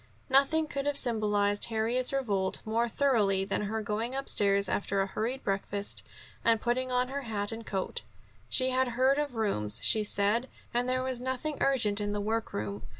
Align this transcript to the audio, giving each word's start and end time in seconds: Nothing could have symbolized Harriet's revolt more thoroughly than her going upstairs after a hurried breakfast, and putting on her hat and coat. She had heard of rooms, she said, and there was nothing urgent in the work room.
Nothing 0.31 0.65
could 0.65 0.87
have 0.87 0.97
symbolized 0.97 1.65
Harriet's 1.65 2.11
revolt 2.11 2.59
more 2.65 2.89
thoroughly 2.89 3.45
than 3.45 3.61
her 3.61 3.83
going 3.83 4.15
upstairs 4.15 4.67
after 4.67 4.99
a 4.99 5.05
hurried 5.05 5.43
breakfast, 5.43 6.03
and 6.43 6.59
putting 6.59 6.91
on 6.91 7.09
her 7.09 7.21
hat 7.21 7.51
and 7.51 7.63
coat. 7.63 8.01
She 8.49 8.71
had 8.71 8.87
heard 8.97 9.19
of 9.19 9.35
rooms, 9.35 9.79
she 9.83 10.03
said, 10.03 10.49
and 10.73 10.89
there 10.89 11.03
was 11.03 11.21
nothing 11.21 11.59
urgent 11.61 12.01
in 12.01 12.13
the 12.13 12.19
work 12.19 12.51
room. 12.51 12.81